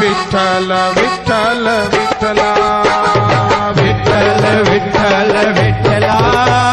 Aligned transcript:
விட்டல 0.00 0.72
விட்டல 0.98 1.68
விட்டலா 1.94 2.50
விட்டல 3.78 4.44
விட்டல 4.68 5.34
விட்டலா 5.58 6.63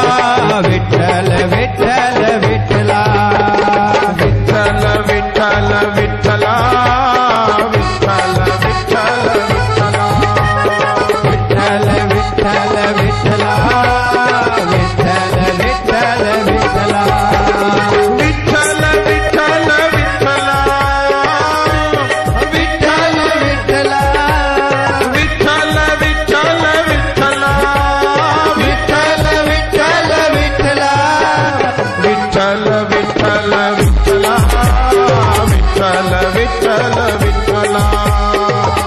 विठल 36.62 36.98
विठला 37.22 37.86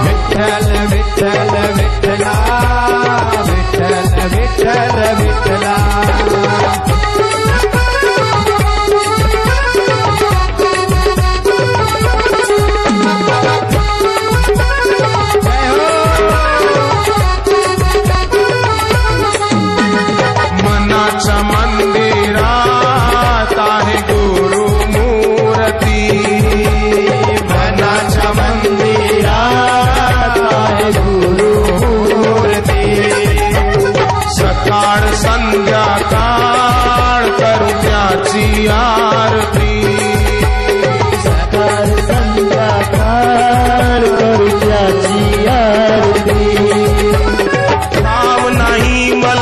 विठल 0.02 0.70
विठल 0.92 1.54
विठला 1.76 2.34
विठल 5.20 5.64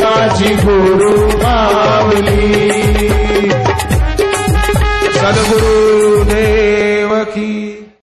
माझी 0.04 0.56
गुरु 0.56 1.28
मावली। 1.28 2.62
सद्गुरु 5.14 6.11
aquí. 7.22 7.61